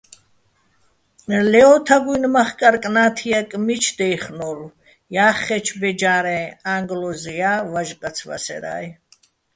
[1.51, 4.73] ლე ო თაგუჲნი̆ მახკარ-კნა́თიაკ მიჩკ დეხნო́ლო̆,
[5.13, 6.39] ჲა́ხხეჩო̆ ბეჯა́რეჼ
[6.73, 8.87] ა́ჼგლოზია́ჲ, ვაჟკაც ვასერა́ჲ.